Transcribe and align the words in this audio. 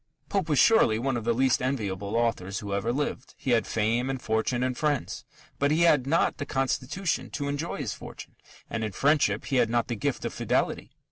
Pope 0.29 0.49
was 0.49 0.57
surely 0.57 0.97
one 0.97 1.15
of 1.15 1.25
the 1.25 1.31
least 1.33 1.61
enviable 1.61 2.15
authors 2.15 2.57
who 2.57 2.73
ever 2.73 2.91
lived. 2.91 3.35
He 3.37 3.51
had 3.51 3.67
fame 3.67 4.09
and 4.09 4.19
fortune 4.19 4.63
and 4.63 4.75
friends. 4.75 5.25
But 5.59 5.69
he 5.69 5.81
had 5.81 6.07
not 6.07 6.37
the 6.39 6.45
constitution 6.47 7.29
to 7.33 7.47
enjoy 7.47 7.77
his 7.77 7.93
fortune, 7.93 8.35
and 8.67 8.83
in 8.83 8.93
friendship 8.93 9.45
he 9.45 9.57
had 9.57 9.69
not 9.69 9.89
the 9.89 9.95
gift 9.95 10.25
of 10.25 10.33
fidelity. 10.33 10.89